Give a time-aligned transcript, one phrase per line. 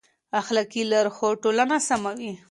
[0.41, 2.31] اخلاقي لارښود ټولنه سموي.